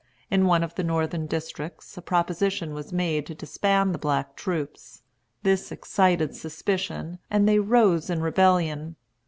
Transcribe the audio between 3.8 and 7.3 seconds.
the black troops. This excited suspicion,